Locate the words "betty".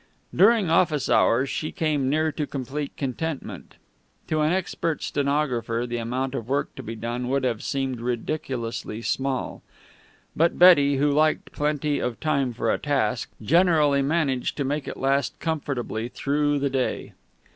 10.57-10.95